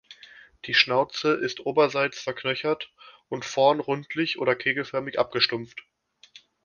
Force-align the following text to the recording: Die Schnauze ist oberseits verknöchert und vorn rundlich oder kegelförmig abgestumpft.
Die 0.65 0.73
Schnauze 0.73 1.33
ist 1.35 1.59
oberseits 1.67 2.19
verknöchert 2.19 2.91
und 3.29 3.45
vorn 3.45 3.79
rundlich 3.79 4.39
oder 4.39 4.55
kegelförmig 4.55 5.19
abgestumpft. 5.19 5.85